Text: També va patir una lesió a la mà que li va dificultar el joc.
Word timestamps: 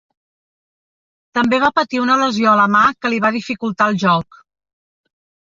També 1.37 1.59
va 1.63 1.69
patir 1.79 2.01
una 2.05 2.15
lesió 2.23 2.49
a 2.53 2.59
la 2.61 2.65
mà 2.77 2.83
que 3.03 3.13
li 3.15 3.21
va 3.27 3.33
dificultar 3.37 3.91
el 3.95 4.01
joc. 4.07 4.43